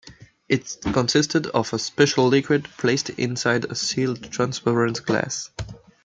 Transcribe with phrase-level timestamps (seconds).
[0.49, 5.51] It consisted of a special liquid placed inside a sealed transparent glass.